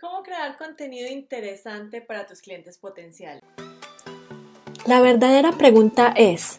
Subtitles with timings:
[0.00, 3.42] ¿Cómo crear contenido interesante para tus clientes potenciales?
[4.86, 6.56] La verdadera pregunta es,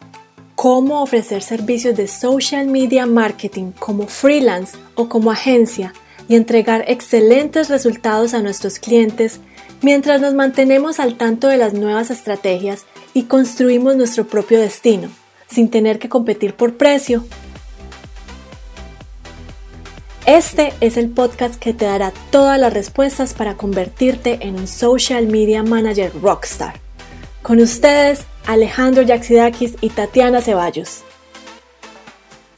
[0.53, 5.91] ¿cómo ofrecer servicios de social media marketing como freelance o como agencia
[6.27, 9.39] y entregar excelentes resultados a nuestros clientes
[9.81, 12.85] mientras nos mantenemos al tanto de las nuevas estrategias
[13.15, 15.09] y construimos nuestro propio destino,
[15.47, 17.25] sin tener que competir por precio
[20.37, 25.27] este es el podcast que te dará todas las respuestas para convertirte en un social
[25.27, 26.75] media manager rockstar.
[27.43, 31.03] Con ustedes, Alejandro Yaxidakis y Tatiana Ceballos.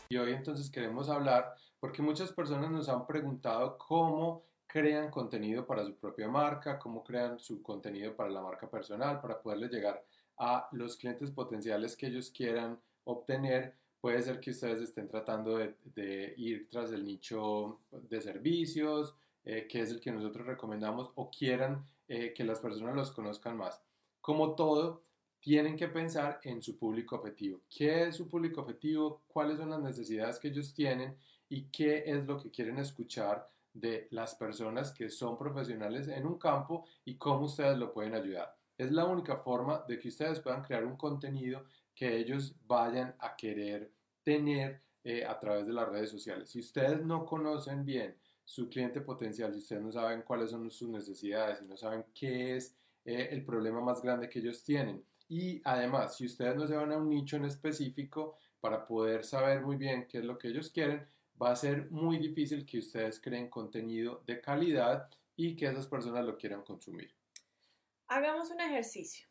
[0.07, 5.83] Y hoy entonces queremos hablar porque muchas personas nos han preguntado cómo crean contenido para
[5.83, 10.05] su propia marca, cómo crean su contenido para la marca personal, para poderle llegar
[10.37, 16.33] a los clientes potenciales que ellos quieran obtener Puede ser que ustedes estén tratando de,
[16.35, 21.85] ir tras el nicho de servicios, eh, que es el que nosotros recomendamos, o quieran
[22.09, 23.81] eh, que las personas los conozcan más.
[24.19, 25.03] Como todo,
[25.39, 27.61] tienen que pensar en su público objetivo.
[27.69, 29.21] ¿Qué es su público objetivo?
[29.25, 31.15] ¿Cuáles son las necesidades que ellos tienen?
[31.47, 36.37] ¿Y qué es lo que quieren escuchar de las personas que son profesionales en un
[36.37, 38.53] campo y cómo ustedes lo pueden ayudar?
[38.77, 41.63] Es la única forma de que ustedes puedan crear un contenido
[41.95, 43.91] que ellos vayan a querer
[44.23, 46.49] tener eh, a través de las redes sociales.
[46.49, 50.89] Si ustedes no conocen bien su cliente potencial, si ustedes no saben cuáles son sus
[50.89, 55.61] necesidades, y no saben qué es eh, el problema más grande que ellos tienen, y
[55.63, 59.77] además, si ustedes no se van a un nicho en específico para poder saber muy
[59.77, 61.07] bien qué es lo que ellos quieren,
[61.41, 66.25] va a ser muy difícil que ustedes creen contenido de calidad y que esas personas
[66.25, 67.13] lo quieran consumir.
[68.07, 69.27] Hagamos un ejercicio.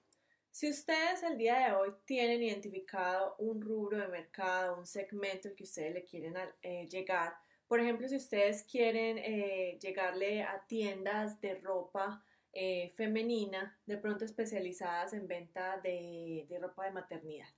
[0.53, 5.65] Si ustedes el día de hoy tienen identificado un rubro de mercado, un segmento que
[5.65, 7.35] ustedes le quieren eh, llegar,
[7.67, 14.27] por ejemplo, si ustedes quieren eh, llegarle a tiendas de ropa eh, femenina, de pronto
[14.27, 17.49] especializadas en venta de, de ropa de maternidad.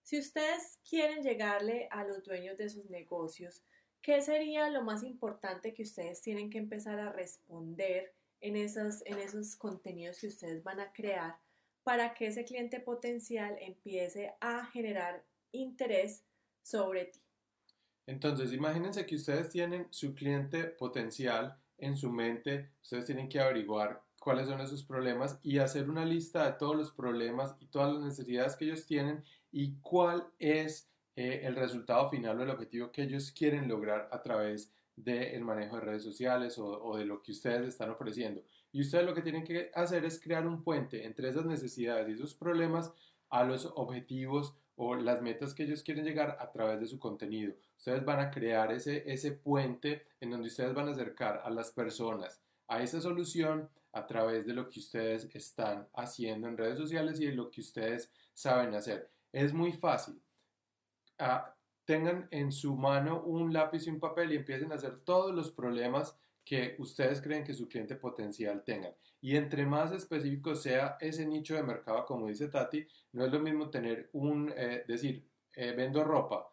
[0.00, 3.62] Si ustedes quieren llegarle a los dueños de sus negocios,
[4.00, 9.56] ¿qué sería lo más importante que ustedes tienen que empezar a responder en en esos
[9.56, 11.36] contenidos que ustedes van a crear
[11.84, 16.24] para que ese cliente potencial empiece a generar interés
[16.62, 17.20] sobre ti.
[18.06, 24.02] Entonces, imagínense que ustedes tienen su cliente potencial en su mente, ustedes tienen que averiguar
[24.18, 28.02] cuáles son esos problemas y hacer una lista de todos los problemas y todas las
[28.02, 33.02] necesidades que ellos tienen y cuál es eh, el resultado final o el objetivo que
[33.02, 37.66] ellos quieren lograr a través del manejo de redes sociales o de lo que ustedes
[37.66, 38.42] están ofreciendo.
[38.74, 42.14] Y ustedes lo que tienen que hacer es crear un puente entre esas necesidades y
[42.14, 42.92] esos problemas
[43.30, 47.54] a los objetivos o las metas que ellos quieren llegar a través de su contenido.
[47.78, 51.70] Ustedes van a crear ese, ese puente en donde ustedes van a acercar a las
[51.70, 57.20] personas a esa solución a través de lo que ustedes están haciendo en redes sociales
[57.20, 59.08] y de lo que ustedes saben hacer.
[59.30, 60.20] Es muy fácil.
[61.20, 61.54] Ah,
[61.84, 65.52] tengan en su mano un lápiz y un papel y empiecen a hacer todos los
[65.52, 68.94] problemas que ustedes creen que su cliente potencial tenga.
[69.20, 73.40] Y entre más específico sea ese nicho de mercado, como dice Tati, no es lo
[73.40, 76.46] mismo tener un, eh, decir, eh, vendo ropa,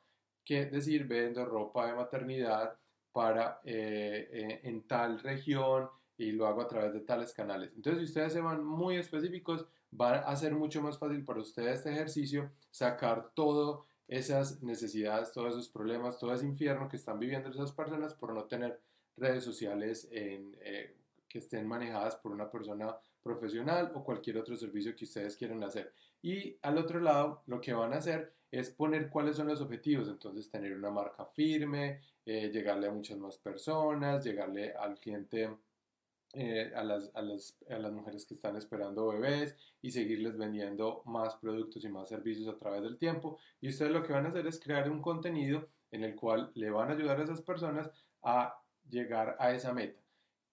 [0.46, 2.78] que decir, vendo ropa de maternidad
[3.12, 7.72] para eh, en tal región y lo hago a través de tales canales.
[7.75, 9.66] Entonces, si ustedes se van muy específicos,
[10.00, 15.53] va a ser mucho más fácil para ustedes este ejercicio sacar todo esas necesidades, todos
[15.53, 18.79] esos problemas, todo ese infierno que están viviendo esas personas por no tener
[19.18, 20.96] redes sociales eh,
[21.28, 25.94] que estén manejadas por una persona profesional o cualquier otro servicio que ustedes quieran hacer.
[26.22, 30.08] Y al otro lado, lo que van a hacer es poner cuáles son los objetivos.
[30.08, 35.58] Entonces, tener una marca firme, eh, llegarle a muchas más personas, llegarle al cliente,
[36.34, 41.02] eh, a, las, a, las, a, las, mujeres que están esperando bebés y seguirles vendiendo
[41.06, 43.38] más productos y más servicios a través del tiempo.
[43.60, 46.70] Y ustedes lo que van a hacer es crear un contenido en el cual le
[46.70, 47.90] van a ayudar a esas personas
[48.24, 48.61] a
[48.91, 50.00] llegar a esa meta.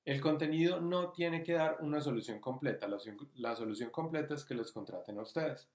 [0.05, 2.89] El contenido no tiene que dar una solución completa,
[3.35, 5.69] la, solución completa es que los contraten a ustedes.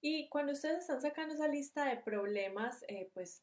[0.00, 3.42] Y cuando ustedes están sacando esa lista de problemas, eh, pues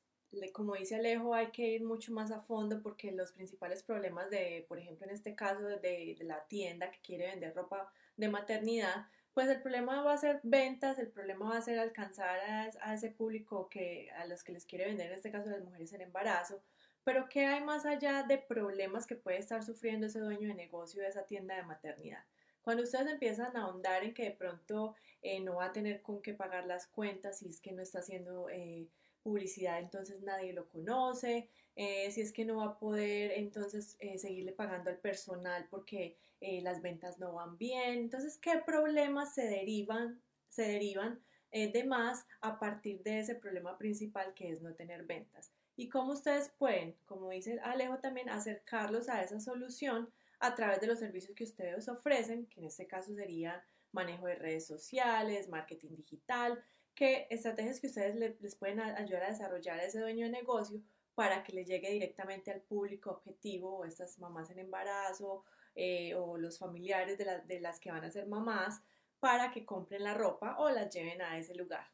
[0.54, 4.66] como dice Alejo, hay que ir mucho más a fondo porque los principales problemas de,
[4.68, 9.50] por ejemplo, en este caso de, la tienda que quiere vender ropa de maternidad, pues
[9.50, 13.10] el problema va a ser ventas, el problema va a ser alcanzar a, a, ese
[13.12, 16.62] público que a los que les quiere vender, en este caso las mujeres en embarazo,
[17.04, 21.02] pero ¿qué hay más allá de problemas que puede estar sufriendo ese dueño de negocio
[21.02, 22.24] de esa tienda de maternidad?
[22.62, 26.22] Cuando ustedes empiezan a ahondar en que de pronto eh, no va a tener con
[26.22, 28.88] qué pagar las cuentas y es que no está haciendo, eh,
[29.24, 34.52] publicidad, entonces nadie lo conoce, eh, si es que no va a poder entonces seguirle
[34.52, 38.00] pagando al personal porque las ventas no van bien.
[38.00, 40.20] Entonces, ¿qué problemas se derivan,
[40.50, 41.22] se derivan
[41.52, 45.52] de más a partir de ese problema principal que es no tener ventas?
[45.82, 50.86] Y cómo ustedes pueden, como dice Alejo también, acercarlos a esa solución a través de
[50.86, 55.96] los servicios que ustedes ofrecen, que en este caso sería manejo de redes sociales, marketing
[55.96, 56.64] digital,
[56.94, 60.84] que estrategias que ustedes les pueden ayudar a desarrollar a ese dueño de negocio
[61.16, 66.38] para que le llegue directamente al público objetivo o estas mamás en embarazo eh, o
[66.38, 68.84] los familiares de, de las que van a ser mamás
[69.20, 71.88] para que compren la ropa o las lleven a ese lugar.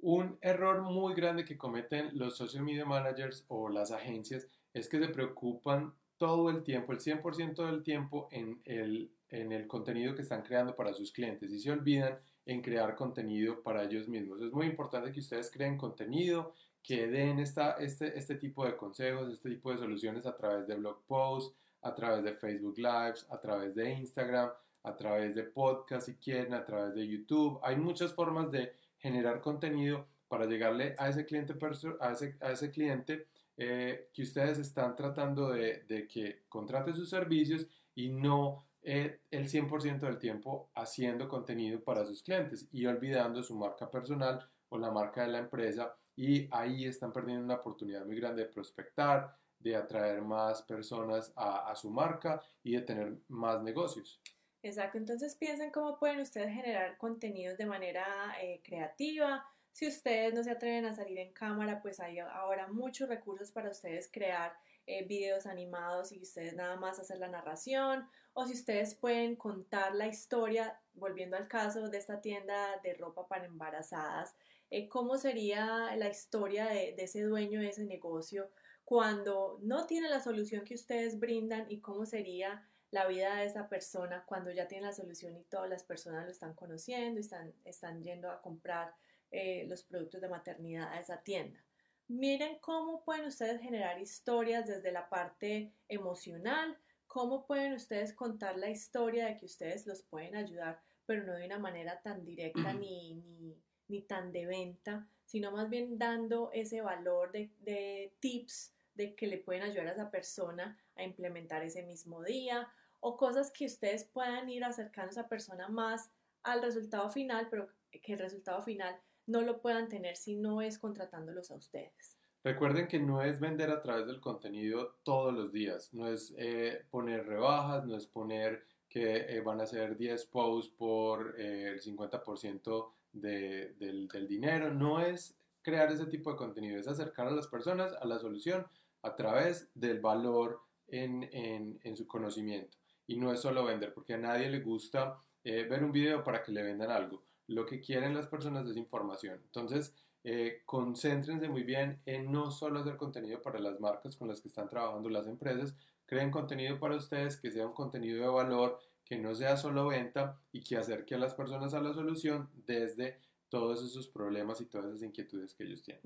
[0.00, 4.98] Un error muy grande que cometen los social media managers o las agencias es que
[4.98, 10.22] se preocupan todo el tiempo, el 100% del tiempo en el, en el contenido que
[10.22, 14.40] están creando para sus clientes y se olvidan en crear contenido para ellos mismos.
[14.40, 19.30] Es muy importante que ustedes creen contenido, que den esta, este, este tipo de consejos,
[19.30, 23.40] este tipo de soluciones a través de blog posts, a través de Facebook Lives, a
[23.40, 24.50] través de Instagram,
[24.82, 27.60] a través de podcast si quieren, a través de YouTube.
[27.62, 28.72] Hay muchas formas de
[29.08, 31.54] generar contenido para llegarle a ese cliente,
[32.00, 33.26] a ese, a ese cliente
[33.56, 39.48] eh, que ustedes están tratando de, de, que contrate sus servicios y no eh, el
[39.48, 44.90] 100% del tiempo haciendo contenido para sus clientes y olvidando su marca personal o la
[44.90, 49.76] marca de la empresa y ahí están perdiendo una oportunidad muy grande de prospectar, de
[49.76, 54.20] atraer más personas a, su marca y de tener más negocios.
[54.62, 58.04] Exacto, entonces piensen cómo pueden ustedes generar contenidos de manera
[58.42, 59.46] eh, creativa.
[59.72, 63.70] Si ustedes no se atreven a salir en cámara, pues hay ahora muchos recursos para
[63.70, 64.52] ustedes crear
[64.86, 69.94] eh, videos animados y ustedes nada más hacer la narración o si ustedes pueden contar
[69.94, 74.36] la historia, volviendo al caso de esta tienda de ropa para embarazadas,
[74.70, 78.50] eh, cómo sería la historia de, ese dueño de ese negocio
[78.84, 83.68] cuando no tiene la solución que ustedes brindan y cómo sería la vida de esa
[83.68, 87.52] persona cuando ya tiene la solución y todas las personas lo están conociendo y están,
[87.64, 88.94] están yendo a comprar
[89.30, 91.62] eh, los productos de maternidad a esa tienda.
[92.08, 98.70] Miren cómo pueden ustedes generar historias desde la parte emocional, cómo pueden ustedes contar la
[98.70, 103.14] historia de que ustedes los pueden ayudar, pero no de una manera tan directa ni,
[103.14, 103.54] ni,
[103.88, 109.38] ni tan de venta, sino más bien dando ese valor de, tips de que le
[109.38, 112.68] pueden ayudar a esa persona a implementar ese mismo día
[113.00, 116.10] o cosas que ustedes puedan ir acercando a esa persona más
[116.42, 118.94] al resultado final, pero que el resultado final
[119.26, 122.18] no lo puedan tener si no es contratándolos a ustedes.
[122.42, 126.84] Recuerden que no es vender a través del contenido todos los días, no es eh,
[126.90, 131.80] poner rebajas, no es poner que eh, van a hacer 10 posts por eh, el
[131.80, 137.92] 50% del, dinero, no es crear ese tipo de contenido, es acercar a las personas
[138.00, 138.66] a la solución
[139.02, 142.76] a través del valor en, su conocimiento.
[143.06, 146.42] Y no es solo vender, porque a nadie le gusta eh, ver un video para
[146.42, 147.24] que le vendan algo.
[147.46, 149.40] Lo que quieren las personas es información.
[149.44, 154.40] Entonces, eh, concéntrense muy bien en no solo hacer contenido para las marcas con las
[154.40, 155.74] que están trabajando las empresas,
[156.06, 160.38] creen contenido para ustedes que sea un contenido de valor, que no sea solo venta
[160.52, 164.88] y que acerque a las personas a la solución desde todos esos problemas y todas
[164.88, 166.02] esas inquietudes que ellos tienen.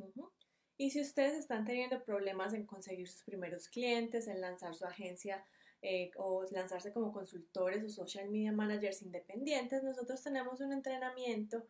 [0.77, 5.45] Y si ustedes están teniendo problemas en conseguir sus primeros clientes, en lanzar su agencia
[5.83, 11.67] eh, o lanzarse como consultores o social media managers independientes, nosotros tenemos un entrenamiento